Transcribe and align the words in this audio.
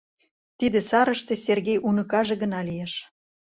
Тиде 0.59 0.79
сарыште 0.89 1.33
Сергей 1.45 1.79
уныкаже 1.87 2.35
гына 2.41 2.59
лиеш. 2.67 2.93